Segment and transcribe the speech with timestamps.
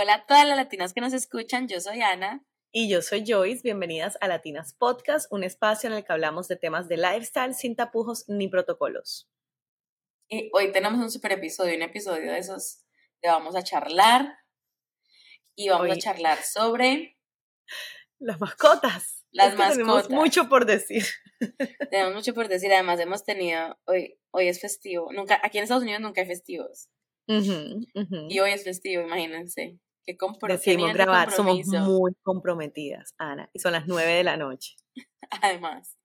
[0.00, 2.46] Hola a todas las latinas que nos escuchan, yo soy Ana.
[2.70, 6.54] Y yo soy Joyce, bienvenidas a Latinas Podcast, un espacio en el que hablamos de
[6.54, 9.28] temas de lifestyle sin tapujos ni protocolos.
[10.28, 12.84] Y hoy tenemos un super episodio, un episodio de esos
[13.20, 14.38] que vamos a charlar.
[15.56, 17.18] Y vamos a charlar sobre...
[18.20, 19.26] Las mascotas.
[19.32, 19.78] Las mascotas.
[19.78, 21.02] Tenemos mucho por decir.
[21.90, 25.82] Tenemos mucho por decir, además hemos tenido, hoy, hoy es festivo, nunca, aquí en Estados
[25.82, 26.88] Unidos nunca hay festivos.
[27.26, 29.80] Y hoy es festivo, imagínense.
[30.48, 34.76] Decidimos grabar, somos muy comprometidas, Ana, y son las nueve de la noche.
[35.42, 35.96] Además.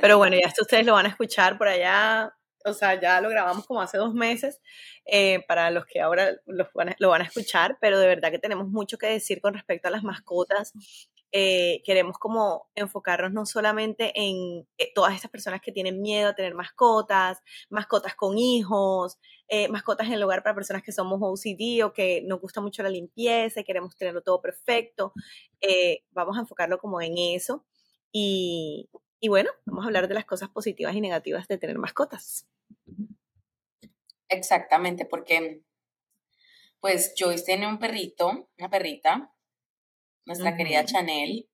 [0.00, 2.32] Pero bueno, ya esto ustedes lo van a escuchar por allá,
[2.64, 4.60] o sea, ya lo grabamos como hace dos meses,
[5.06, 8.30] eh, para los que ahora lo van, a, lo van a escuchar, pero de verdad
[8.30, 10.72] que tenemos mucho que decir con respecto a las mascotas.
[11.30, 16.34] Eh, queremos como enfocarnos no solamente en eh, todas estas personas que tienen miedo a
[16.34, 19.18] tener mascotas, mascotas con hijos,
[19.48, 22.82] eh, mascotas en el hogar para personas que somos OCD o que nos gusta mucho
[22.82, 25.12] la limpieza y queremos tenerlo todo perfecto.
[26.12, 27.66] vamos a enfocarlo como en eso.
[28.10, 28.88] Y,
[29.28, 32.48] bueno, vamos a hablar de las cosas positivas y negativas de tener mascotas.
[34.28, 35.62] Exactamente, porque
[36.80, 39.34] pues Joyce tiene un perrito, una perrita,
[40.28, 41.48] nuestra querida Chanel.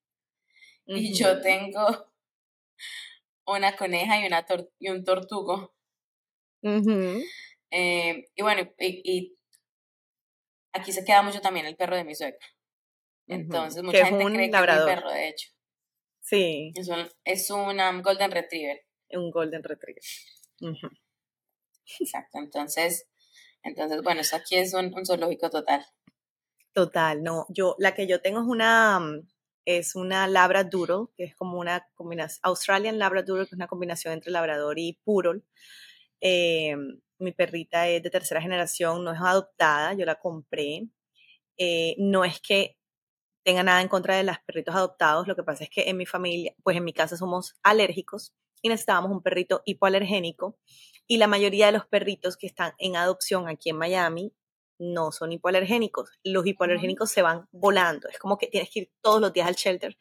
[0.86, 1.86] Y yo tengo
[3.47, 4.44] una coneja y, una
[4.78, 5.75] y un tortugo.
[7.70, 9.39] Eh, y bueno, y,
[10.72, 12.47] aquí se queda mucho también el perro de mi suegra.
[13.27, 15.48] Entonces, mucha gente cree que es mi perro, de hecho.
[16.20, 16.72] Sí.
[16.75, 18.84] Es un, es um, Golden Retriever.
[19.11, 20.03] Un Golden Retriever.
[22.00, 22.38] Exacto.
[22.38, 23.09] Entonces,
[23.62, 25.86] entonces, bueno, eso aquí es un, un zoológico total.
[26.75, 27.47] Total, no.
[27.50, 29.28] Yo, la que yo tengo es una, mm,
[29.64, 34.33] es una Labradoodle, que es como una combinación, Australian Labradoodle, que es una combinación entre
[34.33, 35.42] Labrador y Poodle.
[36.20, 36.77] Eh,
[37.19, 40.89] mi perrita es de tercera generación, no es adoptada, yo la compré.
[41.58, 42.77] Eh, no es que
[43.44, 46.06] tenga nada en contra de los perritos adoptados, lo que pasa es que en mi
[46.06, 50.59] familia, pues en mi casa somos alérgicos y necesitábamos un perrito hipoalergénico
[51.06, 54.32] y la mayoría de los perritos que están en adopción aquí en Miami
[54.78, 56.10] no son hipoalergénicos.
[56.22, 58.08] Los hipoalergénicos se van volando.
[58.08, 59.96] Es como que tienes que ir todos los días al shelter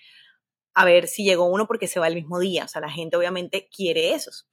[0.73, 2.65] a ver si llegó uno porque se va el mismo día.
[2.65, 4.47] O sea, la gente obviamente quiere esos.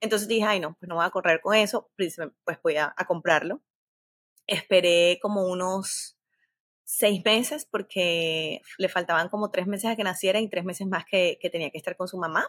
[0.00, 2.94] Entonces dije, ay, no, pues no voy a correr con eso, pues, pues voy a,
[3.06, 3.62] comprarlo.
[4.46, 6.18] Esperé como unos
[6.84, 11.04] seis meses porque le faltaban como tres meses a que naciera y tres meses más
[11.10, 12.46] que, tenía que estar con su mamá.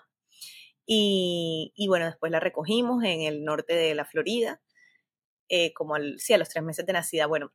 [0.85, 4.61] Y, y, bueno, después la recogimos en el norte de la Florida
[5.49, 7.27] eh, como al, sí, a los tres meses de nacida.
[7.27, 7.53] Bueno,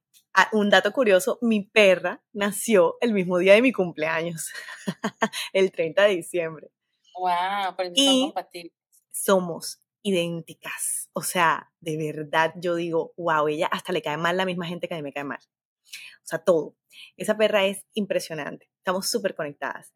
[0.53, 4.51] un dato curioso, mi perra nació el mismo día de mi cumpleaños,
[5.53, 6.71] el 30 de diciembre.
[7.19, 8.73] Wow, pero y compatibles.
[9.11, 11.11] Somos idénticas.
[11.13, 14.89] O sea, de verdad yo digo, wow, ella hasta le cae mal la misma gente
[14.89, 15.41] que a mí me cae mal.
[15.43, 16.77] O sea, todo.
[17.17, 18.71] Esa perra es impresionante.
[18.79, 19.93] Estamos súper conectadas.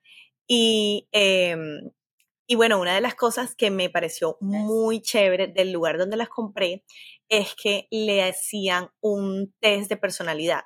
[0.46, 1.90] Y em,
[2.46, 6.28] y bueno, una de las cosas que me pareció muy chévere del lugar donde las
[6.28, 6.84] compré
[7.28, 10.62] es que le hacían un test de personalidad.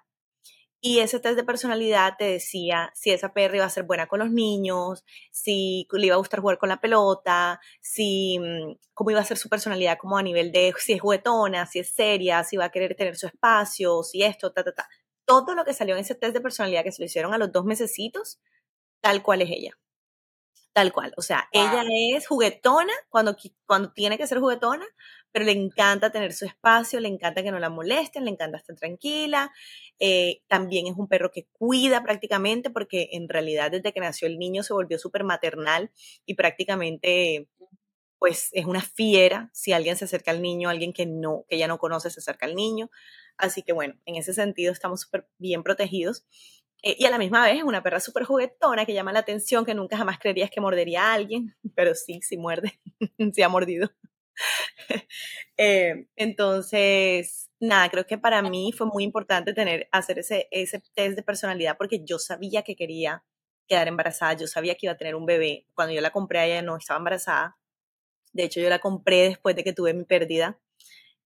[0.80, 4.20] Y ese test de personalidad te decía si esa perra iba a ser buena con
[4.20, 9.20] los niños, si le iba a gustar jugar con la pelota, si mm, cómo iba
[9.20, 12.56] a ser su personalidad como a nivel de si es juguetona, si es seria, si
[12.56, 14.88] va a querer tener su espacio, si esto, ta, ta, ta.
[15.26, 17.50] Todo lo que salió en ese test de personalidad que se lo hicieron a los
[17.52, 18.40] dos mesecitos,
[19.00, 19.78] tal cual es ella.
[20.72, 21.12] Tal cual.
[21.16, 21.82] O sea, ella
[22.16, 23.36] es juguetona cuando,
[23.66, 24.86] cuando tiene que ser juguetona,
[25.32, 28.76] pero le encanta tener su espacio, le encanta que no la molesten, le encanta estar
[28.76, 29.52] tranquila.
[29.98, 34.38] Eh, también es un perro que cuida prácticamente porque en realidad desde que nació el
[34.38, 35.90] niño se volvió súper maternal
[36.26, 37.48] y prácticamente
[38.18, 41.68] pues es una fiera si alguien se acerca al niño, alguien que no, que ya
[41.68, 42.90] no conoce se acerca al niño.
[43.36, 46.26] Así que bueno, en ese sentido estamos súper bien protegidos.
[46.82, 49.64] Eh, y a la misma vez es una perra súper juguetona que llama la atención,
[49.64, 52.80] que nunca jamás creerías que mordería a alguien, pero sí, sí muerde,
[53.34, 53.90] sí ha mordido.
[55.60, 61.16] Eh, entonces, nada, creo que para mí fue muy importante tener, hacer ese, ese test
[61.16, 63.24] de personalidad porque yo sabía que quería
[63.66, 65.66] quedar embarazada, yo sabía que iba a tener un bebé.
[65.74, 67.56] Cuando yo la compré, ella no estaba embarazada.
[68.32, 70.60] De hecho, yo la compré después de que tuve mi pérdida.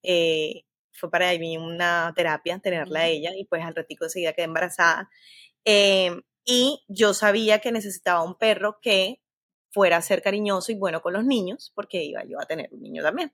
[0.02, 4.46] Eh, fue para mí una terapia tenerla a ella y pues al ratico enseguida quedé
[4.46, 5.10] embarazada.
[5.66, 9.21] Em, y yo sabía que necesitaba un perro que
[9.72, 12.82] fuera a ser cariñoso y bueno con los niños, porque iba yo a tener un
[12.82, 13.32] niño también.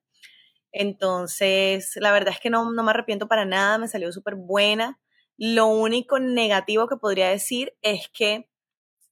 [0.73, 5.01] Entonces, la verdad es que no, no me arrepiento para nada, me salió súper buena.
[5.37, 8.51] Lo único negativo que podría decir es que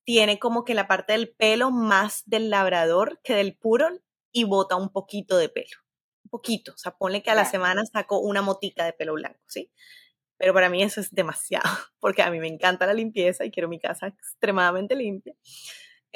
[0.05, 3.88] tiene como que la parte del pelo más del labrador que del puro
[4.32, 5.76] y bota un poquito de pelo.
[6.25, 6.72] Un poquito.
[6.72, 9.72] O sea, ponle que a la semana saco una motica de pelo blanco, ¿sí?
[10.37, 11.64] Pero para mí eso es demasiado,
[12.00, 15.34] porque a mí me encanta la limpieza y quiero mi casa extremadamente limpia.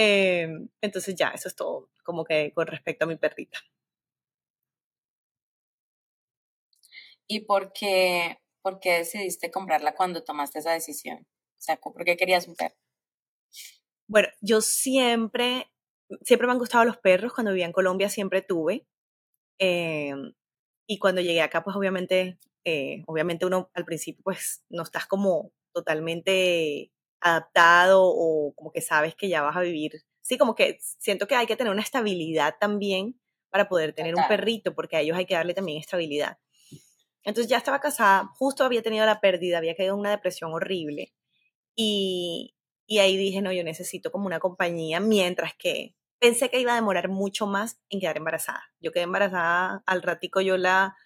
[0.02, 3.58] Em, entonces ya, eso es todo como que con respecto a mi perrita.
[7.28, 11.18] ¿Y por qué, por qué decidiste comprarla cuando tomaste esa decisión?
[11.18, 12.74] O sea, ¿por qué querías un perro?
[14.08, 15.70] Bueno, yo siempre,
[16.22, 17.34] siempre me han gustado los perros.
[17.34, 18.86] Cuando vivía en Colombia siempre tuve.
[19.58, 20.32] Em,
[20.88, 25.52] y cuando llegué acá, pues obviamente, eh, obviamente uno al principio, pues no estás como
[25.74, 30.02] totalmente adaptado o como que sabes que ya vas a vivir.
[30.22, 33.20] Sí, como que siento que hay que tener una estabilidad también
[33.50, 36.38] para poder tener un perrito, porque a ellos hay que darle también estabilidad.
[37.22, 41.12] Entonces ya estaba casada, justo había tenido la pérdida, había caído en una depresión horrible.
[41.74, 42.54] Y,
[42.86, 46.76] y ahí dije, no, yo necesito como una compañía, mientras que pensé que iba a
[46.76, 48.62] demorar mucho más en quedar embarazada.
[48.80, 50.96] Yo quedé embarazada, al ratico yo la,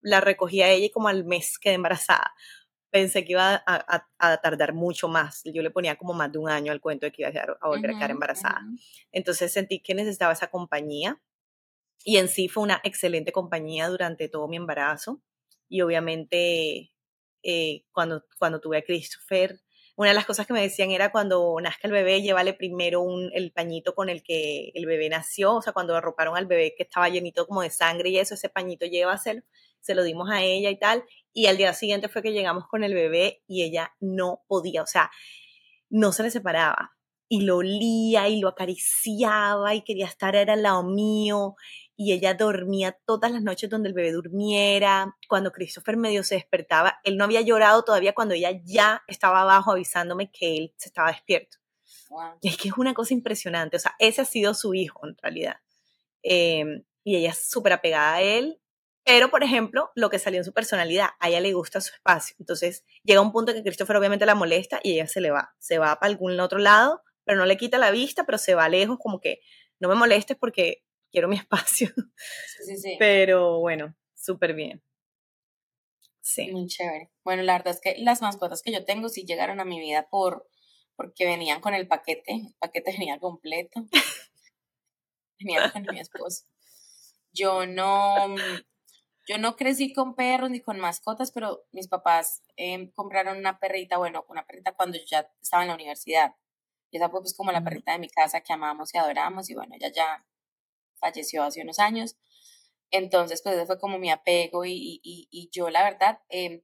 [0.00, 2.34] la recogí a ella y como al mes quedé embarazada.
[2.94, 5.42] Pensé que iba a, a, tardar mucho más.
[5.46, 7.90] Yo le ponía como más de un año al cuento de que iba a, volver
[7.90, 8.60] a quedar embarazada.
[9.10, 11.20] Entonces sentí que necesitaba esa compañía
[12.04, 15.20] y en sí fue una excelente compañía durante todo mi embarazo.
[15.68, 16.92] Y obviamente
[17.42, 19.58] eh, cuando, cuando tuve a Christopher,
[19.96, 23.28] una de las cosas que me decían era cuando nazca el bebé, llévale primero un,
[23.34, 26.84] el pañito con el que el bebé nació, o sea, cuando arroparon al bebé que
[26.84, 29.42] estaba llenito como de sangre y eso, ese pañito llévaselo,
[29.80, 32.84] se lo dimos a ella y tal, y al día siguiente fue que llegamos con
[32.84, 35.10] el bebé y ella no podía, o sea,
[35.90, 36.94] no se le separaba
[37.28, 41.56] y lo olía y lo acariciaba y quería estar era al lado mío
[41.96, 45.16] y ella dormía todas las noches donde el bebé durmiera.
[45.28, 49.72] Cuando Christopher medio se despertaba, él no había llorado todavía cuando ella ya estaba abajo
[49.72, 51.58] avisándome que él se estaba despierto.
[52.42, 53.76] es que es una cosa impresionante.
[53.76, 55.56] O sea, ese ha sido su hijo en realidad.
[56.22, 58.60] Em, y ella es súper apegada a él.
[59.04, 62.36] Pero, por ejemplo, lo que salió en su personalidad, a ella le gusta su espacio.
[62.38, 65.54] Entonces, llega un punto que Christopher obviamente la molesta y ella se le va.
[65.58, 68.68] Se va para algún otro lado, pero no le quita la vista, pero se va
[68.68, 69.40] lejos, como que
[69.78, 71.88] no me molestes porque quiero mi espacio.
[72.64, 72.96] Sí, sí.
[72.98, 74.82] Pero bueno, súper bien.
[76.22, 76.50] Sí.
[76.50, 77.10] Muy chévere.
[77.22, 80.08] Bueno, la verdad es que las mascotas que yo tengo sí llegaron a mi vida
[80.08, 80.48] por
[80.96, 83.84] porque venían con el paquete, el paquete venía completo.
[85.38, 86.44] venía con mi esposo.
[87.32, 88.36] Yo no,
[89.26, 93.98] yo no crecí con perros ni con mascotas, pero mis papás em, compraron una perrita,
[93.98, 96.34] bueno, una perrita cuando yo ya estaba en la universidad.
[96.90, 99.54] Y esa fue pues como la perrita de mi casa que amamos y adoramos y
[99.54, 100.26] bueno, ella ya
[101.00, 102.16] falleció hace unos años.
[102.90, 106.62] Entonces, pues ese fue como mi apego y, y, y yo, la verdad, em,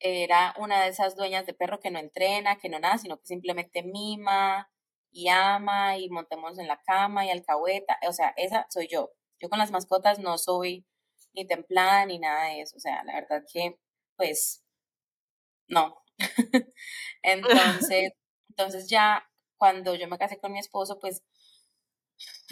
[0.00, 3.26] era una de esas dueñas de perro que no entrena, que no nada, sino que
[3.26, 4.70] simplemente mima
[5.12, 7.98] y ama y montemos en la cama y alcahueta.
[8.08, 9.12] O sea, esa soy yo.
[9.40, 10.86] Yo con las mascotas no soy
[11.32, 12.76] ni templada ni nada de eso.
[12.76, 13.78] O sea, la verdad que,
[14.16, 14.64] pues,
[15.68, 16.02] no.
[17.22, 18.12] entonces,
[18.48, 21.22] entonces ya cuando yo me casé con mi esposo, pues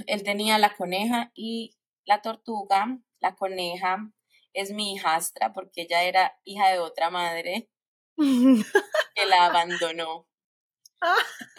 [0.07, 2.99] él tenía la coneja y la tortuga.
[3.21, 4.13] La coneja
[4.53, 7.71] es mi hijastra porque ella era hija de otra madre
[8.17, 10.29] que la abandonó.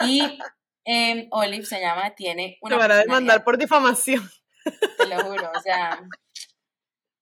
[0.04, 0.38] Y
[0.84, 2.76] eh, Olive se llama, tiene una.
[2.76, 4.30] Te van a demandar por difamación.
[4.98, 6.02] Te lo juro, o sea,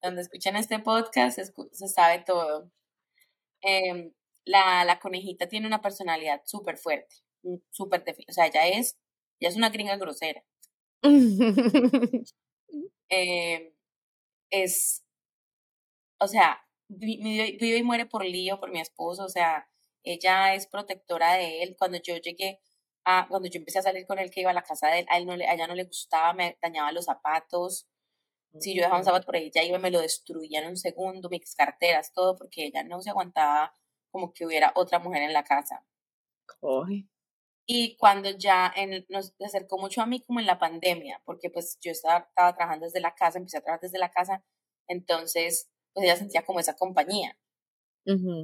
[0.02, 2.70] donde escuchan este podcast se, sabe todo.
[3.62, 4.12] Em,
[4.44, 7.16] la, la, conejita tiene una personalidad súper fuerte,
[7.70, 8.98] súper o sea, ella es,
[9.40, 10.44] ella es una gringa grosera.
[13.10, 13.72] Eh,
[14.50, 15.02] es,
[16.20, 19.66] o sea, vive y muere por lío, por mi esposo, o sea,
[20.04, 21.76] ella es protectora de él.
[21.78, 22.60] Cuando yo llegué
[23.04, 25.06] a, cuando yo empecé a salir con él, que iba a la casa de él,
[25.10, 27.86] a, él no le, ella no le gustaba, me dañaba los zapatos.
[28.58, 30.76] Si yo dejaba un zapato por ahí, ya iba y me lo destruía en un
[30.76, 33.72] segundo, mis carteras, todo, porque ella no se aguantaba
[34.10, 35.84] como que hubiera otra mujer en la casa.
[37.66, 41.78] Y cuando ya en, nos acercó mucho a mí como en la pandemia, porque pues
[41.80, 44.42] yo estaba, estaba trabajando desde la casa, empecé a trabajar desde la casa,
[44.88, 47.38] entonces pues ella sentía como esa compañía.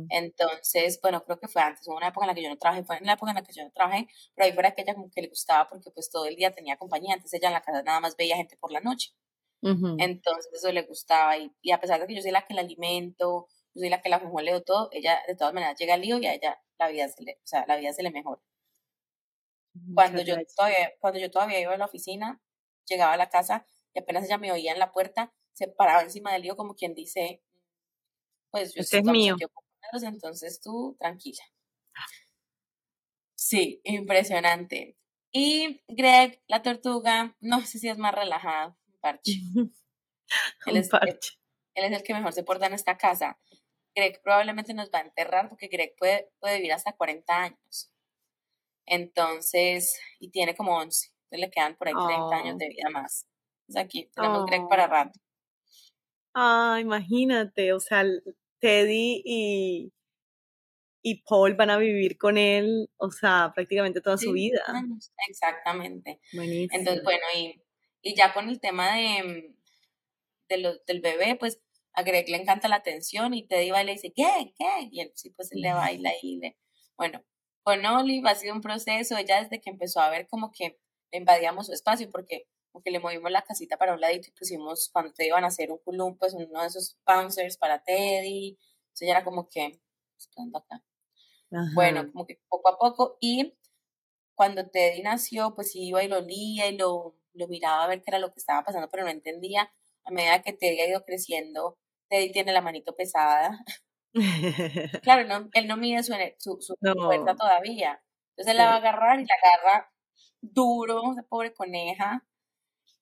[0.08, 2.84] Entonces, bueno, creo que fue antes, hubo una época en la que yo no trabajé,
[2.84, 4.94] fue en la época en la que yo no trabajé, pero ahí fuera que ella
[4.94, 7.62] como que le gustaba porque pues todo el día tenía compañía, antes ella en la
[7.62, 9.12] casa nada más veía gente por la noche.
[9.98, 12.60] Entonces eso le gustaba y, y, a pesar de que yo soy la que la
[12.60, 16.18] alimento, yo soy la que la leo todo, ella de todas maneras llega al lío
[16.18, 18.42] y a ella la vida se le, o sea, la vida se le mejora.
[19.94, 22.40] Cuando yo, todavía, cuando yo todavía iba a la oficina,
[22.86, 26.32] llegaba a la casa y apenas ella me oía en la puerta, se paraba encima
[26.32, 27.42] del lío como quien dice,
[28.50, 29.36] pues yo este es mío.
[30.02, 31.42] entonces tú tranquila.
[33.34, 34.96] Sí, impresionante.
[35.32, 39.32] Y Greg, la tortuga, no sé si es más relajado, parche.
[40.66, 40.88] él, es,
[41.74, 43.38] Él, es el que mejor se porta en esta casa.
[43.94, 47.92] Greg probablemente nos va a enterrar porque Greg puede, puede vivir hasta 40 años.
[48.86, 51.12] Entonces, y tiene como 11.
[51.24, 53.26] Entonces le quedan por ahí 30 años de vida más.
[53.60, 55.20] Entonces aquí tenemos Greg para rato.
[56.34, 58.04] Ah, imagínate, o sea,
[58.58, 59.92] Teddy y,
[61.02, 64.64] y Paul van a vivir con él, o sea, prácticamente toda su vida.
[65.28, 66.18] Exactamente.
[66.32, 67.63] Entonces, bueno, y,
[68.04, 69.54] y, ya con el tema de,
[70.48, 71.60] de del bebé, pues
[71.94, 74.54] a Greg le encanta la atención y Teddy va y le dice, ¿qué?
[74.56, 74.88] ¿Qué?
[74.90, 76.58] Y él sí, pues le baila y le...
[76.96, 77.24] Bueno,
[77.62, 80.78] con Olive ha sido un proceso, ella desde que empezó a ver como que
[81.12, 85.12] invadíamos su espacio, porque porque le movimos la casita para un ladito y pusimos, cuando
[85.12, 89.12] te iban a hacer un culum, pues uno de esos bouncers para Teddy, entonces ya
[89.12, 89.80] era como que,
[90.52, 90.82] acá.
[91.72, 93.56] Bueno, como que poco a poco, y
[94.34, 98.10] cuando Teddy nació, pues iba y lo olía y lo, lo miraba a ver qué
[98.10, 99.72] era lo que estaba pasando, pero no entendía.
[100.04, 103.58] A medida que Teddy ha ido creciendo, Teddy tiene la manito pesada.
[105.02, 106.14] claro, no, él no mide su,
[106.60, 108.02] su, fuerza todavía.
[108.30, 109.92] Entonces él la va a agarrar y la agarra
[110.40, 112.26] duro, esa pobre coneja.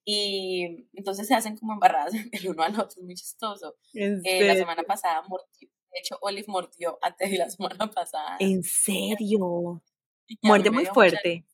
[0.05, 3.77] Y entonces se hacen como embarradas el uno al otro, es muy chistoso.
[3.95, 8.37] Eh, la semana pasada mordió, de hecho Olive mordió a Teddy la semana pasada.
[8.41, 9.83] ¿En serio?
[10.43, 11.45] Muerde muy fuerte.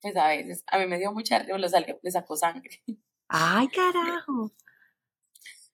[0.00, 2.82] Pues a veces, a mí me dio mucha risa, le sacó sangre.
[3.28, 4.52] ¡Ay, carajo!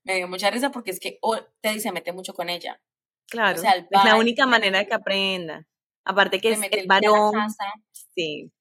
[0.05, 1.21] Me dio mucha risa porque es que
[1.61, 2.83] Teddy se mete mucho con ella.
[3.29, 5.65] Claro, es la única manera de que aprenda.
[6.05, 7.33] Aparte que es el varón.
[7.93, 8.53] Sí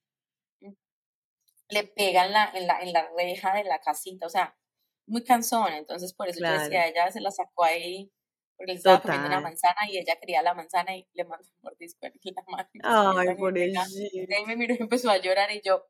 [1.71, 4.55] le pega en la, en la, en la reja de la casita, o sea,
[5.07, 8.11] muy cansón, entonces por eso yo decía, ella se la sacó ahí,
[8.61, 11.61] porque le estaba comiendo una manzana y ella quería la manzana y le mandó un
[11.63, 12.69] mordisco en la mano.
[13.29, 13.81] Ay, por eso.
[14.13, 15.83] Y ahí me miró y empezó a llorar y yo...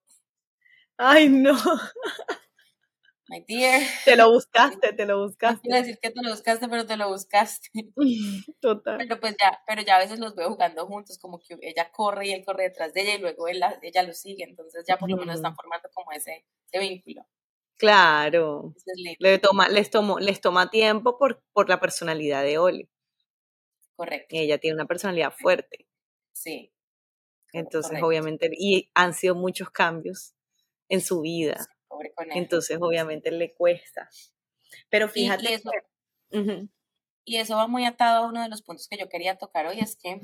[0.98, 1.58] Ay, no.
[3.28, 3.82] My dear.
[4.06, 5.56] Te lo buscaste, te lo buscaste.
[5.56, 7.68] No quiero decir que te lo buscaste, pero te lo buscaste.
[8.62, 8.98] Total.
[9.00, 12.28] Pero pues ya, pero ya a veces los veo jugando juntos, como que ella corre
[12.28, 15.10] y él corre detrás de ella y luego él, ella lo sigue, entonces ya por
[15.10, 17.25] lo menos están formando como ese, vínculo.
[17.78, 18.75] Claro.
[19.20, 22.90] Le toma, les, tomó, les toma tiempo por, por la personalidad de Oli.
[23.96, 24.28] Correcto.
[24.32, 25.88] ella tiene una personalidad fuerte.
[26.32, 26.74] Sí.
[27.54, 30.34] Entonces, obviamente, y han sido muchos cambios
[30.90, 31.68] en su vida.
[32.34, 34.10] Entonces, obviamente, le cuesta.
[34.90, 35.44] Pero fíjate.
[35.44, 35.72] Y, eso,
[37.25, 39.80] y eso va muy atado a uno de los puntos que yo quería tocar hoy,
[39.80, 40.20] es que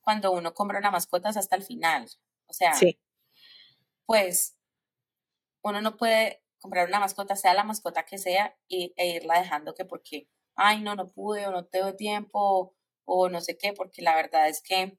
[0.00, 2.08] cuando uno compra una mascota es hasta el final.
[2.46, 2.72] O sea,
[4.06, 4.56] pues
[5.62, 9.84] uno no puede comprar una mascota, sea la mascota que sea, e irla dejando que
[9.84, 12.74] porque, ay, no, no pude, o no tengo tiempo,
[13.04, 14.98] o no sé qué, porque la verdad es que,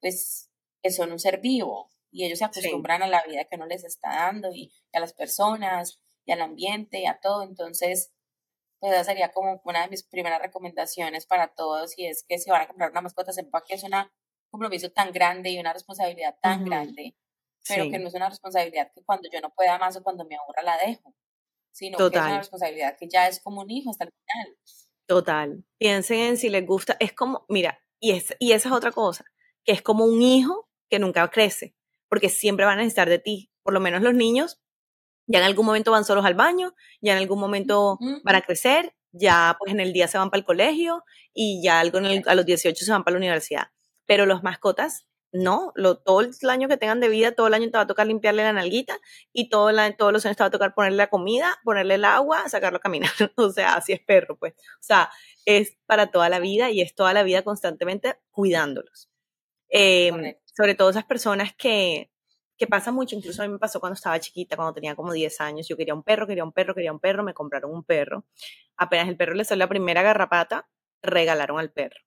[0.00, 0.50] pues,
[0.90, 4.10] son un ser vivo y ellos se acostumbran a la vida que uno les está
[4.10, 7.42] dando y, a las personas y al ambiente y a todo.
[7.42, 8.12] Entonces,
[8.78, 12.50] pues esa sería como una de mis primeras recomendaciones para todos y es que si
[12.50, 13.92] van a comprar una mascota, sepa que es un
[14.50, 17.14] compromiso tan grande y una responsabilidad tan grande,
[17.68, 20.36] pero que no es una responsabilidad que cuando yo no pueda más o cuando me
[20.36, 21.14] aburra la dejo,
[21.72, 24.56] sino que es una responsabilidad que ya es como un hijo hasta el final.
[25.06, 25.64] Total.
[25.78, 29.24] Piensen en si les gusta, es como, mira, y, es, y esa es otra cosa,
[29.64, 31.74] que es como un hijo que nunca crece
[32.10, 33.50] porque siempre van a necesitar de ti.
[33.62, 34.60] Por lo menos los niños
[35.26, 38.96] ya en algún momento van solos al baño, ya en algún momento van a crecer,
[39.12, 42.44] ya pues en el día se van para el colegio y ya algo a los
[42.44, 43.68] 18 se van para la universidad.
[44.06, 47.70] Pero los mascotas, no, lo, todo el año que tengan de vida, todo el año
[47.70, 48.98] te va a tocar limpiarle la nalguita
[49.32, 52.48] y todo todos los años te va a tocar ponerle la comida, ponerle el agua,
[52.48, 53.10] sacarlo a caminar.
[53.36, 54.54] o sea, así es perro, pues.
[54.54, 55.10] O sea,
[55.44, 59.08] es para toda la vida y es toda la vida constantemente cuidándolos.
[59.68, 62.10] Eh, sobre todo esas personas que,
[62.56, 65.40] que pasa mucho, incluso a mí me pasó cuando estaba chiquita, cuando tenía como 10
[65.40, 68.26] años, yo quería un perro, quería un perro, quería un perro, me compraron un perro.
[68.76, 70.68] Apenas el perro le salió la primera garrapata,
[71.02, 72.00] regalaron al perro.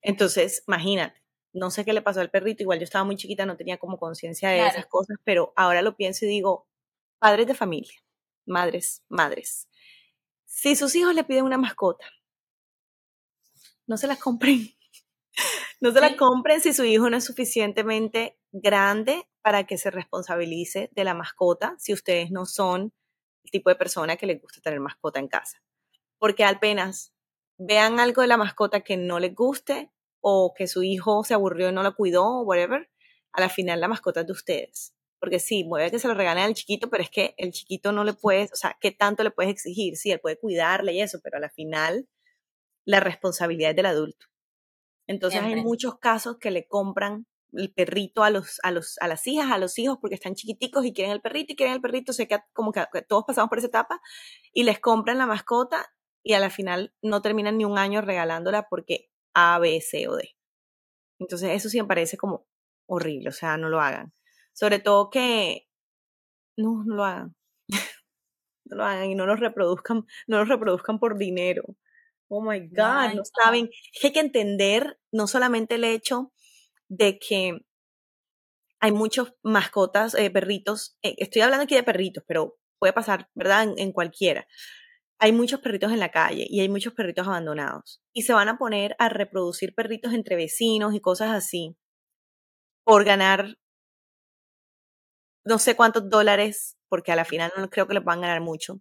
[0.00, 1.22] Entonces, imagínate,
[1.58, 3.98] no sé qué le pasó al perrito, igual yo estaba muy chiquita, no tenía como
[3.98, 6.66] conciencia de esas cosas, pero ahora lo pienso y digo,
[7.18, 7.98] padres de familia,
[8.46, 9.68] madres, madres,
[10.44, 12.06] si sus hijos le piden una mascota,
[13.86, 14.74] no se las compren
[15.80, 20.90] no se la compren si su hijo no es suficientemente grande para que se responsabilice
[20.92, 22.92] de la mascota, si ustedes no son
[23.44, 25.62] el tipo de persona que les gusta tener mascota en casa.
[26.18, 27.14] Porque apenas
[27.56, 29.90] vean algo de la mascota que no les guste
[30.28, 32.90] o que su hijo se aburrió y no la cuidó o whatever,
[33.32, 34.94] a la final la mascota es de ustedes.
[35.20, 38.04] Porque sí, puede que se lo regalen al chiquito, pero es que el chiquito no
[38.04, 39.96] le puedes, o sea, ¿qué tanto le puedes exigir?
[39.96, 42.08] Sí, él puede cuidarle y eso, pero a la final
[42.84, 44.26] la responsabilidad es del adulto.
[45.06, 49.26] Entonces hay muchos casos que le compran el perrito a los, a los, a las
[49.26, 52.12] hijas, a los hijos, porque están chiquiticos y quieren el perrito y quieren el perrito,
[52.12, 54.00] sé que como que todos pasamos por esa etapa,
[54.52, 55.86] y les compran la mascota
[56.22, 59.08] y a la final no terminan ni un año regalándola porque
[59.38, 60.36] A, B, C o D.
[61.18, 62.46] Entonces eso sí me parece como
[62.86, 64.12] horrible, o sea, no lo hagan.
[64.52, 65.68] Sobre todo que
[66.56, 67.36] no, no lo hagan.
[68.64, 71.64] no lo hagan y no los reproduzcan, no los reproduzcan por dinero.
[72.28, 73.70] Oh my God, no saben.
[73.92, 76.32] Es que hay que entender no solamente el hecho
[76.88, 77.64] de que
[78.80, 83.66] hay muchos mascotas, eh, perritos, eh, estoy hablando aquí de perritos, pero puede pasar, ¿verdad?
[83.76, 84.46] En, cualquiera.
[85.18, 88.00] Hay muchos perritos en la calle y hay muchos perritos abandonados.
[88.12, 91.76] Y se van a poner a reproducir perritos entre vecinos y cosas así
[92.84, 93.58] por ganar
[95.44, 98.80] no sé cuántos dólares, porque a la final no creo que le puedan ganar mucho,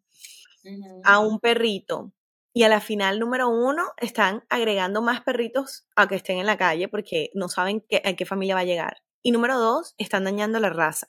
[1.04, 2.14] a un perrito.
[2.54, 6.58] Y a la final, número uno, están agregando más perritos a que estén en la
[6.58, 8.98] calle porque no saben qué, a qué familia va a llegar.
[9.22, 11.08] Y número dos, están dañando la raza.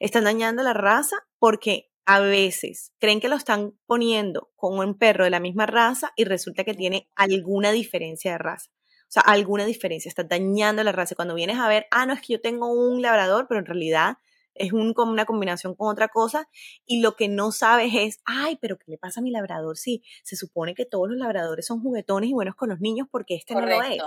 [0.00, 5.24] Están dañando la raza porque a veces creen que lo están poniendo con un perro
[5.24, 8.70] de la misma raza y resulta que tiene alguna diferencia de raza.
[9.02, 11.14] O sea, alguna diferencia, está dañando la raza.
[11.14, 14.16] Cuando vienes a ver, ah, no, es que yo tengo un labrador, pero en realidad
[14.54, 16.48] es un, como una combinación con otra cosa
[16.86, 19.76] y lo que no sabes es, ay, pero ¿qué le pasa a mi labrador?
[19.76, 23.34] Sí, se supone que todos los labradores son juguetones y buenos con los niños porque
[23.34, 24.02] este no lo es.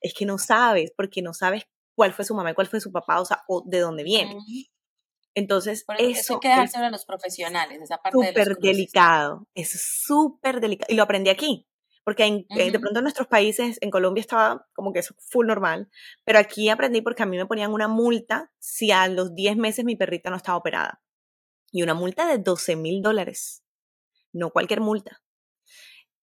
[0.00, 2.90] Es que no sabes, porque no sabes cuál fue su mamá y cuál fue su
[2.90, 4.36] papá, o sea, o de dónde viene.
[5.34, 10.60] Entonces, eso, eso hay que dejárselo a los profesionales, esa parte súper delicado, es súper
[10.60, 10.92] delicado.
[10.92, 11.66] Y lo aprendí aquí,
[12.04, 15.46] porque en, eh, de pronto en nuestros países, en Colombia estaba como que eso full
[15.46, 15.88] normal,
[16.24, 19.84] pero aquí aprendí porque a mí me ponían una multa si a los 10 meses
[19.84, 21.02] mi perrita no estaba operada.
[21.70, 23.64] Y una multa de 12 mil dólares,
[24.32, 25.22] no cualquier multa.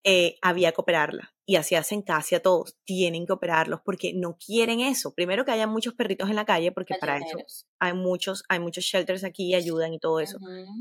[0.03, 1.33] Eh, había que operarla.
[1.49, 2.77] Y así hacen casi a todos.
[2.83, 5.15] Tienen que operarlos porque no quieren eso.
[5.15, 7.39] Primero que haya muchos perritos en la calle, porque para eso
[7.79, 10.37] hay muchos, hay muchos shelters aquí y ayudan y todo eso.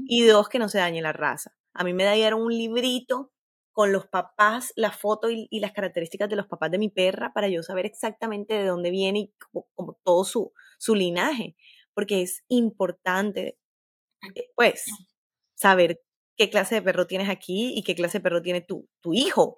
[0.06, 1.56] Y dos, que no se dañe la raza.
[1.72, 3.32] A mí me dieron un librito
[3.72, 7.48] con los papás, la foto y, las características de los papás de mi perra para
[7.48, 9.32] yo saber exactamente de dónde viene y
[9.74, 11.56] como, todo su, su linaje.
[11.94, 13.58] Porque es importante,
[14.34, 14.84] eh, pues,
[15.54, 16.02] saber
[16.36, 19.54] qué clase de perro tienes aquí y qué clase de perro tiene tu, tu hijo.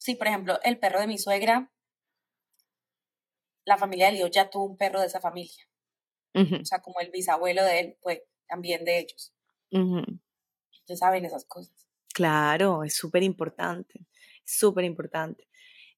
[0.00, 1.70] Sí, por ejemplo, el perro de mi suegra,
[3.66, 5.68] la familia de Leo ya tuvo un perro de esa familia.
[6.34, 9.34] O sea, como el bisabuelo de él, pues también de ellos.
[9.70, 11.86] Ustedes saben esas cosas.
[12.14, 14.06] Claro, es súper importante,
[14.42, 15.46] súper importante.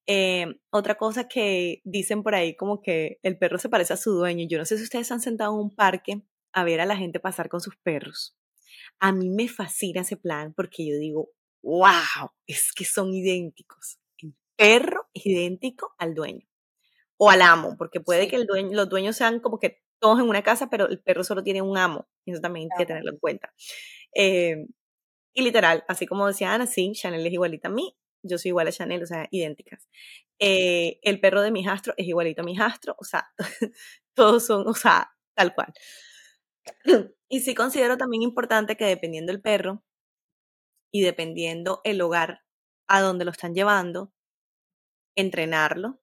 [0.09, 4.11] Eh, otra cosa que dicen por ahí como que el perro se parece a su
[4.15, 4.49] dueño.
[4.49, 7.21] Yo no sé si ustedes han sentado en un parque a ver a la gente
[7.21, 8.37] pasar con sus perros.
[8.99, 11.31] A mí me fascina ese plan porque yo digo,
[11.63, 13.99] wow, es que son idénticos.
[14.19, 16.47] El perro es idéntico al dueño
[17.17, 20.29] o al amo, porque puede que el dueño, los dueños sean como que todos en
[20.29, 22.09] una casa, pero el perro solo tiene un amo.
[22.27, 23.53] Eso también hay que tenerlo en cuenta.
[24.15, 24.67] Eh,
[25.35, 28.69] y literal, así como decía Ana, sí, Chanel es igualita a mí, yo soy igual
[28.69, 29.89] a Chanel, o sea, idénticas.
[30.39, 33.29] Eh, el perro de mi hijastro es igualito a mi hijastro, o sea,
[34.15, 35.73] todos son, o sea, tal cual.
[37.29, 39.83] Y sí considero también importante que dependiendo del perro
[40.93, 42.43] y dependiendo el hogar
[42.87, 44.13] a donde lo están llevando,
[45.17, 45.99] entrenarlo.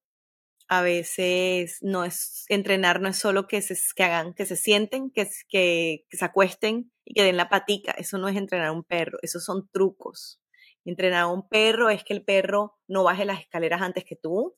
[0.68, 5.10] A veces no es, entrenar no es solo que se, que hagan, que se sienten,
[5.10, 7.92] que, que, se acuesten y que den la patica.
[7.92, 10.42] Eso no es entrenar a un perro, esos son trucos.
[10.86, 14.58] Entrenar a un perro es que el perro no baje las escaleras antes que tú,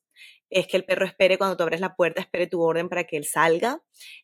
[0.49, 3.17] es que el perro espere cuando tú abres la puerta, espere tu orden para que
[3.17, 3.81] él salga,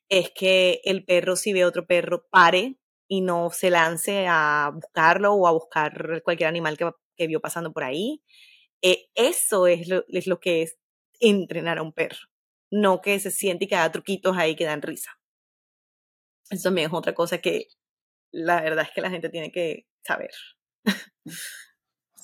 [0.10, 5.34] es que el perro si ve otro perro pare y no se lance a buscarlo
[5.34, 8.22] o a buscar cualquier animal que, que vio pasando por ahí.
[8.82, 10.78] Eh, eso es lo, es lo que es
[11.20, 12.28] entrenar a un perro,
[12.72, 15.20] no que se siente y que haga truquitos ahí que dan risa.
[16.50, 17.68] Eso también es otra cosa que
[18.32, 20.32] la verdad es que la gente tiene que saber.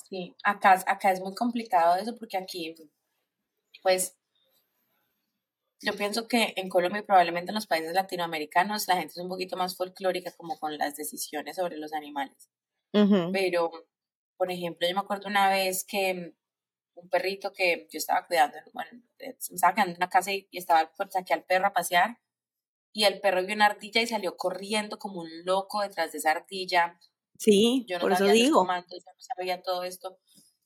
[0.10, 2.76] Sí, acá, acá es muy complicado eso porque aquí
[3.82, 4.16] pues
[5.84, 9.30] yo pienso que en Colombia y probablemente en los países latinoamericanos la gente es un
[9.30, 12.50] poquito más folclórica como con las decisiones sobre los animales.
[13.32, 13.72] Pero,
[14.38, 16.36] por ejemplo, yo me acuerdo una vez que
[16.96, 20.48] un perrito que yo estaba cuidando, bueno, eh, me estaba quedando en una casa y,
[20.52, 22.20] estaba, pues, saqué al perro a pasear
[22.94, 26.32] y el perro vio una ardilla y salió corriendo como un loco detrás de esa
[26.32, 27.00] ardilla.
[27.40, 28.64] Sí, yo no por eso digo.
[28.64, 30.20] yo no sabía todo esto.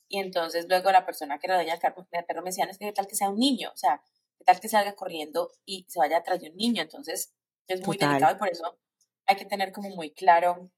[0.10, 3.08] Y entonces luego la persona que era dueña del perro me decía, es que tal
[3.08, 4.02] que sea un niño, o sea,
[4.48, 6.82] tal que salga corriendo y se vaya atrás de un niño.
[6.82, 7.36] Entonces
[7.68, 8.80] es muy delicado y por eso
[9.26, 10.72] hay que tener como muy claro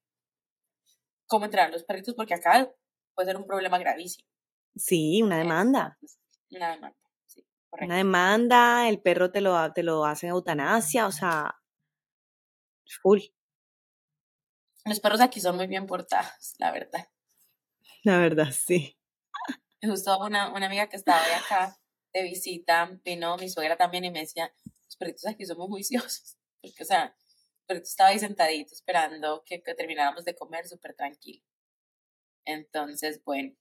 [1.27, 2.73] cómo entrenar los perritos, porque acá
[3.13, 4.27] puede ser un problema gravísimo.
[4.75, 5.99] Sí, una demanda.
[6.49, 7.45] Una demanda, sí.
[7.69, 11.61] Una demanda, el perro te lo, te lo hace eutanasia, o sea,
[13.03, 13.19] full.
[14.85, 17.07] Los perros aquí son muy bien portados, la verdad.
[18.01, 18.97] La verdad, sí.
[19.83, 21.78] Justo una, una amiga que estaba de acá
[22.13, 24.53] de visita, vino mi suegra también y me decía,
[24.85, 26.37] los perritos aquí son muy juiciosos.
[26.61, 30.95] Porque, o sea, el perrito estaba ahí sentadito esperando que, que termináramos de comer súper
[30.95, 31.43] tranquilo.
[32.45, 33.55] Entonces, bueno.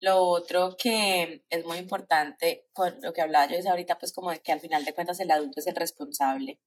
[0.00, 4.32] Lo otro que es muy importante, con lo que hablaba yo es ahorita, pues como
[4.32, 6.60] de que al final de cuentas el adulto es el responsable,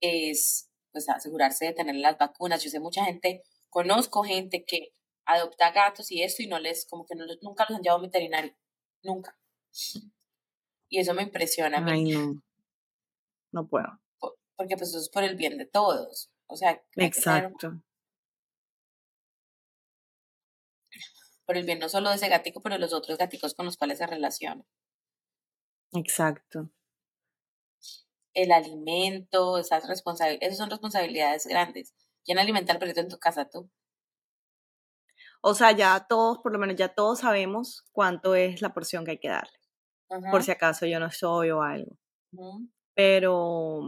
[0.00, 2.62] es pues asegurarse de tener las vacunas.
[2.62, 4.92] Yo sé mucha gente, conozco gente que
[5.26, 8.02] adopta gatos y esto y no les, como que no, nunca los han llevado a
[8.02, 8.54] un veterinario,
[9.02, 9.38] nunca.
[10.88, 12.12] Y eso me impresiona a mí.
[12.12, 12.42] No.
[13.52, 14.00] No puedo.
[14.56, 16.30] Porque pues eso es por el bien de todos.
[16.46, 17.80] O sea, exacto.
[21.46, 23.76] Por el bien no solo de ese gatico, pero de los otros gaticos con los
[23.76, 24.64] cuales se relaciona.
[25.92, 26.70] Exacto.
[28.32, 31.94] El alimento, esas responsabilidades, esas son responsabilidades grandes.
[32.24, 33.70] ¿Quién alimenta al perrito en tu casa tú?
[35.46, 39.10] O sea, ya todos, por lo menos ya todos sabemos cuánto es la porción que
[39.10, 39.58] hay que darle.
[40.30, 41.98] Por si acaso yo no soy o algo.
[42.94, 43.82] Pero,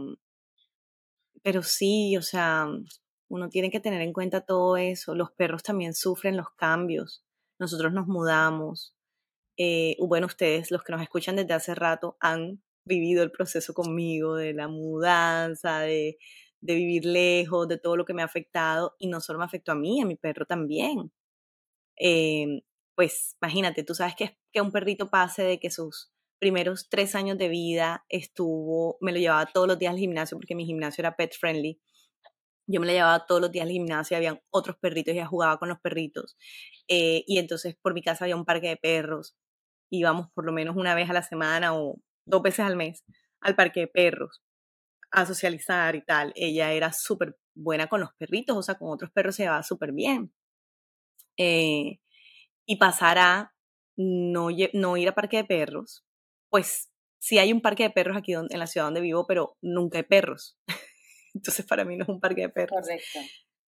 [1.41, 2.67] pero sí, o sea,
[3.27, 5.15] uno tiene que tener en cuenta todo eso.
[5.15, 7.25] Los perros también sufren los cambios.
[7.57, 8.95] Nosotros nos mudamos.
[9.57, 14.35] Eh, bueno, ustedes, los que nos escuchan desde hace rato, han vivido el proceso conmigo
[14.35, 16.19] de la mudanza, de,
[16.61, 18.95] de vivir lejos, de todo lo que me ha afectado.
[18.99, 21.11] Y no solo me afectó a mí, a mi perro también.
[21.97, 22.61] Em,
[22.95, 27.37] pues imagínate, tú sabes que, que un perrito pase de que sus primeros tres años
[27.37, 31.15] de vida estuvo, me lo llevaba todos los días al gimnasio porque mi gimnasio era
[31.15, 31.79] pet friendly.
[32.67, 35.25] Yo me lo llevaba todos los días al gimnasio, y había otros perritos, y ella
[35.27, 36.37] jugaba con los perritos.
[36.89, 39.37] Eh, y entonces por mi casa había un parque de perros.
[39.89, 43.03] Íbamos por lo menos una vez a la semana o dos veces al mes
[43.41, 44.41] al parque de perros
[45.11, 46.33] a socializar y tal.
[46.35, 49.91] Ella era súper buena con los perritos, o sea, con otros perros se llevaba súper
[49.93, 50.33] bien.
[51.37, 51.99] Eh,
[52.65, 53.53] y pasar a
[53.95, 56.05] no, no ir a parque de perros,
[56.49, 59.97] pues sí hay un parque de perros aquí en la ciudad donde vivo, pero nunca
[59.97, 60.57] hay perros.
[61.33, 62.79] Entonces para mí no es un parque de perros.
[62.81, 63.19] Correcto.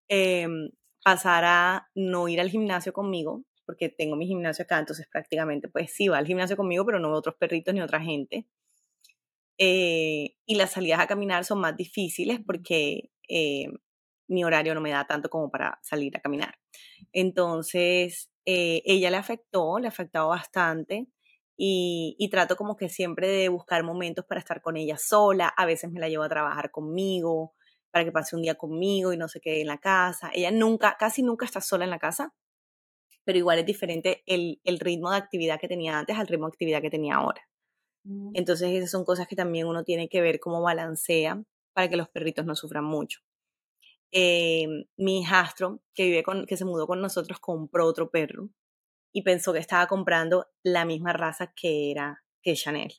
[0.08, 0.70] Em,
[1.04, 5.92] pasar a no ir al gimnasio conmigo, porque tengo mi gimnasio acá, entonces prácticamente pues
[5.94, 8.48] sí va al gimnasio conmigo, pero no veo otros perritos ni otra gente.
[9.58, 13.68] Eh, y las salidas a caminar son más difíciles porque eh,
[14.28, 16.59] mi horario no me da tanto como para salir a caminar.
[17.14, 21.08] Entonces, eh, ella le afectó, le ha afectado bastante
[21.58, 25.48] y, y, trato como que siempre de buscar momentos para estar con ella sola.
[25.50, 27.54] A veces me la llevo a trabajar conmigo
[27.92, 30.32] para que pase un día conmigo y no se quede en la casa.
[30.34, 32.34] Ella nunca, casi nunca está sola en la casa,
[33.24, 36.54] pero igual es diferente el, el ritmo de actividad que tenía antes al ritmo de
[36.54, 37.42] actividad que tenía ahora.
[38.04, 38.32] Mm.
[38.34, 41.44] Entonces esas son cosas que también uno tiene que ver cómo balancea
[41.74, 43.20] para que los perritos no sufran mucho.
[44.12, 44.68] Eh,
[44.98, 48.50] mi hijastro, que, vive con, que se mudó con nosotros, compró otro perro
[49.12, 52.94] y pensó que estaba comprando la misma raza que era que Chanel.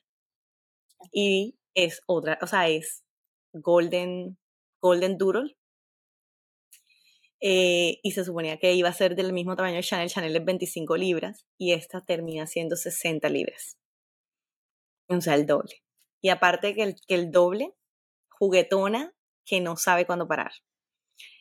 [1.12, 3.04] Y es otra, o sea, es
[3.52, 4.38] Golden,
[4.80, 5.56] Golden Doodle.
[7.42, 10.10] Eh, y se suponía que iba a ser del mismo tamaño de Chanel.
[10.10, 13.78] Chanel es 25 libras y esta termina siendo 60 libras.
[15.08, 15.82] O sea, el doble.
[16.20, 17.74] Y aparte que el, que el doble,
[18.28, 19.14] juguetona
[19.46, 20.52] que no sabe cuándo parar.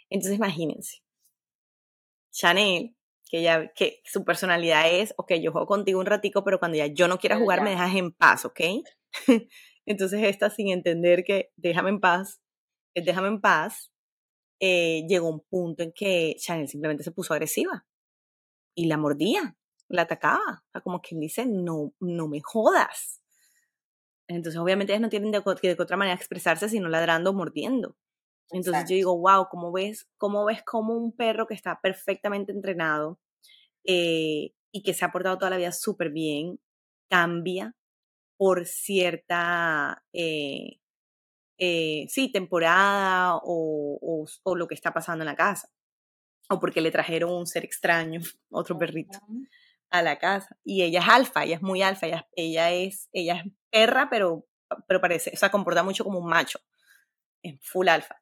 [0.10, 1.02] Entonces imagínense,
[2.32, 2.96] Chanel,
[3.30, 6.88] que ya que su personalidad es, ok, yo juego contigo un ratico, pero cuando ya
[6.88, 8.60] yo no quiera jugar me dejas en paz, ¿ok?
[9.86, 12.42] Entonces esta sin entender que déjame en paz,
[12.96, 13.92] déjame en paz,
[14.60, 17.86] eh, llegó un punto en que Chanel simplemente se puso agresiva
[18.76, 19.56] y la mordía,
[19.88, 23.22] la atacaba, o sea, como quien dice, no, no me jodas.
[24.28, 27.96] Entonces obviamente ellas no tienen de, de otra manera expresarse sino ladrando o mordiendo.
[28.52, 33.20] Entonces yo digo, wow, ¿cómo ves, cómo ves cómo un perro que está perfectamente entrenado
[33.84, 36.60] eh, y que se ha portado toda la vida súper bien,
[37.10, 37.76] cambia
[38.40, 40.80] por cierta, eh,
[41.58, 45.70] eh, sí, temporada o, o, lo que está pasando en la casa?
[46.50, 49.20] O porque le trajeron un ser extraño, otro perrito,
[49.90, 50.58] a la casa.
[50.64, 54.48] Y ella es alfa, ella es muy alfa, ella, ella, es, ella es perra, pero,
[54.88, 56.60] pero parece, o sea, comporta mucho como un macho,
[57.44, 58.22] es full alfa.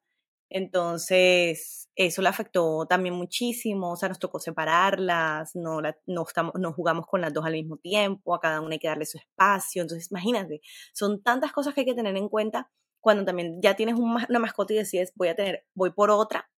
[0.50, 6.72] Entonces, eso le afectó también muchísimo, o sea, nos tocó separarlas, no, no, estamos, no
[6.72, 9.82] jugamos con las dos al mismo tiempo, a cada una hay que darle su espacio,
[9.82, 10.60] entonces imagínate,
[10.94, 14.72] son tantas cosas que hay que tener en cuenta cuando también ya tienes una mascota
[14.72, 16.50] y decides voy a tener, voy por otra,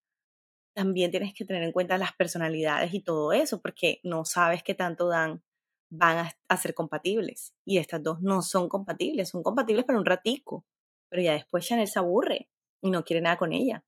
[0.74, 4.74] también tienes que tener en cuenta las personalidades y todo eso, porque no sabes qué
[4.74, 5.42] tanto dan
[5.90, 7.54] van a, a ser compatibles.
[7.64, 10.64] Y estas dos no son compatibles, son compatibles para un ratico,
[11.08, 12.48] pero ya después Chanel se aburre
[12.80, 13.84] y no quiere nada con ella.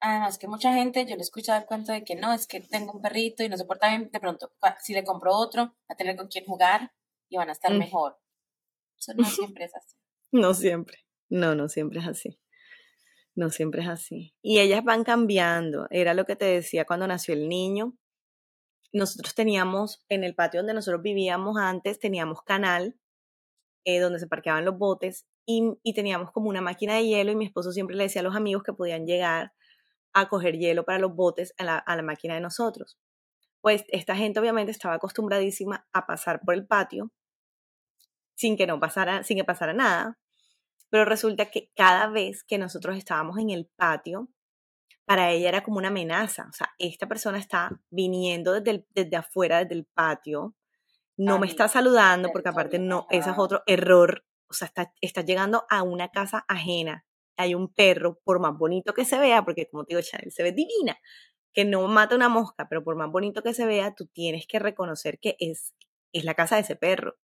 [0.00, 2.60] Además que mucha gente, yo le he escuchado el cuento de que no, es que
[2.60, 5.74] tengo un perrito y no se porta bien, de pronto, si le compro otro, va
[5.88, 6.92] a tener con quién jugar
[7.28, 7.78] y van a estar Mm.
[7.78, 8.18] mejor.
[8.98, 9.24] Eso no
[9.56, 9.96] siempre es así.
[10.30, 10.98] No siempre.
[11.30, 12.38] No, no siempre es así.
[13.34, 14.34] No siempre es así.
[14.42, 15.86] Y ellas van cambiando.
[15.90, 17.96] Era lo que te decía cuando nació el niño.
[18.92, 22.96] Nosotros teníamos, en el patio donde nosotros vivíamos antes, teníamos canal
[23.84, 27.36] eh, donde se parqueaban los botes y, y teníamos como una máquina de hielo y
[27.36, 29.52] mi esposo siempre le decía a los amigos que podían llegar
[30.14, 32.98] a coger hielo para los botes a la, a la máquina de nosotros.
[33.60, 37.10] Pues esta gente obviamente estaba acostumbradísima a pasar por el patio
[38.34, 40.18] sin que no pasara, sin que pasara nada.
[40.90, 44.28] Pero resulta que cada vez que nosotros estábamos en el patio,
[45.06, 46.46] para ella era como una amenaza.
[46.50, 50.54] O sea, esta persona está viniendo desde, el- desde afuera, desde el patio,
[51.16, 54.24] no me está saludando, porque aparte no, ese es otro error.
[54.48, 57.04] O sea, está, está llegando a una casa ajena.
[57.36, 60.42] Hay un perro, por más bonito que se vea, porque como te digo, Chanel se
[60.42, 60.98] ve divina,
[61.52, 64.58] que no mata una mosca, pero por más bonito que se vea, tú tienes que
[64.58, 65.74] reconocer que es,
[66.12, 67.16] es la casa de ese perro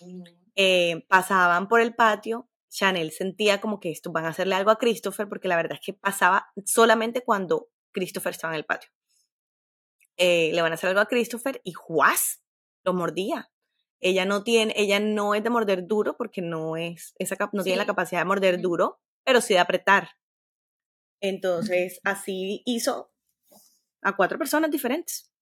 [0.00, 0.22] Mm,
[0.56, 4.78] eh, pasaban por el patio, Chanel sentía como que esto van a hacerle algo a
[4.78, 8.90] Christopher, porque la verdad es que pasaba solamente cuando Christopher estaba en el patio.
[10.16, 12.42] Eh, le van a hacer algo a Christopher y ¡juas!
[12.84, 13.50] lo mordía.
[14.00, 17.78] Ella no tiene, ella no es de morder duro porque no es, esa, no tiene
[17.78, 20.10] la capacidad de morder duro, pero sí de apretar.
[21.20, 23.10] Entonces, así hizo
[24.02, 25.32] a cuatro personas diferentes.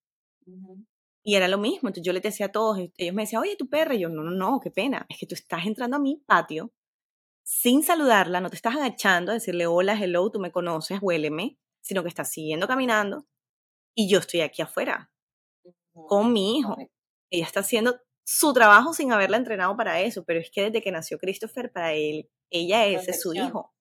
[1.25, 1.89] Y era lo mismo.
[1.89, 3.95] Entonces yo les decía a todos, ellos me decían, oye, tu perra.
[3.95, 5.05] Y yo, no, no, no, qué pena.
[5.09, 6.73] Es que tú estás entrando a mi patio
[7.45, 12.03] sin saludarla, no te estás agachando a decirle hola, hello, tú me conoces, huéleme, sino
[12.03, 13.27] que estás siguiendo caminando
[13.95, 15.13] y yo estoy aquí afuera
[15.93, 16.71] con mi hijo.
[16.71, 16.95] Correcto.
[17.31, 20.91] Ella está haciendo su trabajo sin haberla entrenado para eso, pero es que desde que
[20.91, 23.75] nació Christopher, para él, ella ese es su hijo.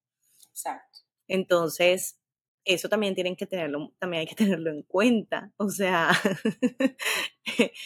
[0.50, 1.00] Exacto.
[1.28, 2.20] Entonces,
[2.66, 5.54] eso también tienen que tenerlo, también hay que tenerlo en cuenta.
[5.58, 6.12] O sea,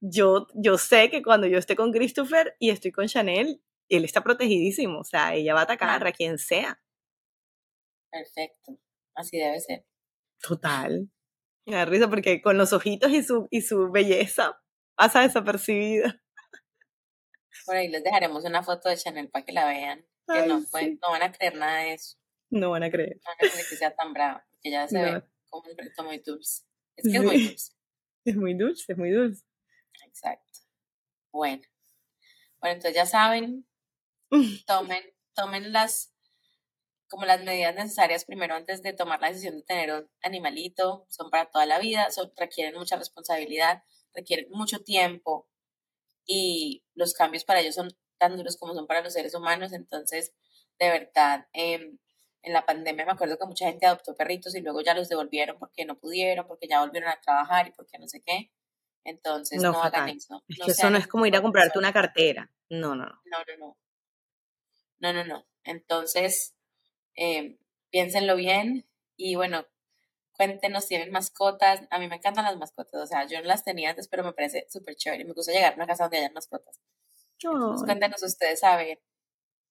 [0.00, 4.22] yo, yo sé que cuando yo esté con Christopher y estoy con Chanel, él está
[4.22, 5.00] protegidísimo.
[5.00, 6.82] O sea, ella va a atacar a quien sea.
[8.10, 8.78] Perfecto.
[9.14, 9.86] Así debe ser.
[10.40, 11.08] Total.
[11.64, 14.61] Me da risa porque con los ojitos y su, y su belleza
[15.02, 16.22] pasa desapercibida.
[17.66, 20.06] Por ahí les dejaremos una foto de Chanel para que la vean.
[20.28, 20.98] Que Ay, no, sí.
[21.02, 22.16] no van a creer nada de eso.
[22.50, 23.16] No van a creer.
[23.16, 24.46] No van a creer que sea tan brava.
[24.60, 25.04] Que ya se No.
[25.04, 26.62] ve como un perrito muy dulce.
[26.96, 27.72] Es que es muy dulce.
[28.24, 29.44] Es muy dulce, es muy dulce.
[30.06, 30.60] Exacto.
[31.32, 31.62] Bueno.
[32.60, 33.66] Bueno, entonces ya saben,
[34.68, 35.02] tomen,
[35.34, 36.14] tomen las
[37.08, 41.30] como las medidas necesarias primero antes de tomar la decisión de tener un animalito, son
[41.30, 43.82] para toda la vida, son, requieren mucha responsabilidad,
[44.14, 45.48] requieren mucho tiempo
[46.24, 50.32] y los cambios para ellos son tan duros como son para los seres humanos, entonces
[50.78, 51.98] de verdad em,
[52.42, 55.58] en la pandemia me acuerdo que mucha gente adoptó perritos y luego ya los devolvieron
[55.58, 58.50] porque no pudieron, porque ya volvieron a trabajar y porque no sé qué.
[59.04, 60.42] Entonces No, no, hagan eso.
[60.48, 62.50] Es no que eso no es como ir a comprarte una cartera.
[62.68, 63.20] No, no, no.
[63.24, 63.78] No, no, no.
[65.00, 65.46] No, no, no.
[65.64, 66.54] Entonces,
[67.16, 67.58] eh,
[67.90, 69.66] piénsenlo bien y bueno,
[70.46, 71.82] cuéntenos, ¿tienen mascotas?
[71.90, 74.32] A mí me encantan las mascotas, o sea, yo no las tenía antes, pero me
[74.32, 75.24] parece súper chévere.
[75.24, 76.80] Me gusta llegar a una casa donde hayan mascotas.
[77.40, 79.00] Entonces, cuéntenos ustedes ver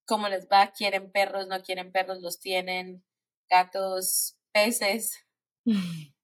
[0.05, 3.03] cómo les va, quieren perros, no quieren perros, los tienen,
[3.49, 5.19] gatos, peces,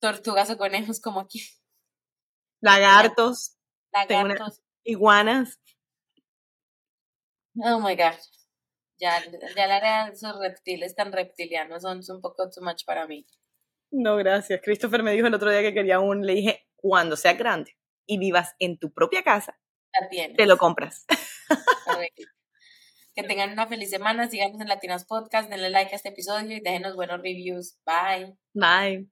[0.00, 1.40] tortugas o conejos como aquí,
[2.60, 3.56] Lagartos,
[3.92, 4.62] lagartos.
[4.84, 5.58] iguanas.
[7.62, 8.18] Oh my God.
[8.98, 9.22] Ya,
[9.56, 13.26] ya la área de esos reptiles tan reptilianos son un poco too much para mí.
[13.90, 14.60] No, gracias.
[14.62, 16.26] Christopher me dijo el otro día que quería un.
[16.26, 19.58] Le dije, cuando sea grande y vivas en tu propia casa,
[20.36, 21.06] te lo compras.
[23.14, 24.28] Que tengan una feliz semana.
[24.28, 25.48] Síganos en Latinas Podcast.
[25.48, 27.78] Denle like a este episodio y déjenos buenos reviews.
[27.86, 28.36] Bye.
[28.52, 29.08] Bye.